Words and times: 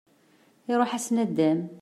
Iruḥ-as 0.71 1.07
nnudam. 1.09 1.59